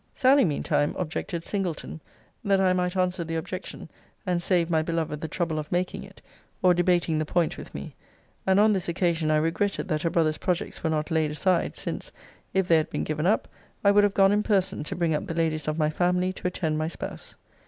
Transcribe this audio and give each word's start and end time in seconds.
'Sally, 0.15 0.43
meantime, 0.43 0.95
objected 0.97 1.45
Singleton, 1.45 2.01
that 2.43 2.59
I 2.59 2.73
might 2.73 2.97
answer 2.97 3.23
the 3.23 3.35
objection, 3.35 3.87
and 4.25 4.41
save 4.41 4.67
my 4.67 4.81
beloved 4.81 5.21
the 5.21 5.27
trouble 5.27 5.59
of 5.59 5.71
making 5.71 6.03
it, 6.03 6.23
or 6.63 6.73
debating 6.73 7.19
the 7.19 7.23
point 7.23 7.55
with 7.55 7.75
me; 7.75 7.93
and 8.47 8.59
on 8.59 8.73
this 8.73 8.89
occasion 8.89 9.29
I 9.29 9.35
regretted 9.35 9.87
that 9.89 10.01
her 10.01 10.09
brother's 10.09 10.39
projects 10.39 10.83
were 10.83 10.89
not 10.89 11.11
laid 11.11 11.29
aside; 11.29 11.75
since, 11.75 12.11
if 12.51 12.67
they 12.67 12.77
had 12.77 12.89
been 12.89 13.03
given 13.03 13.27
up, 13.27 13.47
I 13.83 13.91
would 13.91 14.03
have 14.03 14.15
gone 14.15 14.31
in 14.31 14.41
person 14.41 14.83
to 14.85 14.95
bring 14.95 15.13
up 15.13 15.27
the 15.27 15.35
ladies 15.35 15.67
of 15.67 15.77
my 15.77 15.91
family 15.91 16.33
to 16.33 16.47
attend 16.47 16.79
my 16.79 16.87
spouse. 16.87 17.35